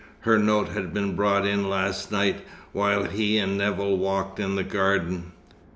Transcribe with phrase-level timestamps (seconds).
[0.21, 4.63] Her note had been brought in last night, while he and Nevill walked in the
[4.63, 5.31] garden.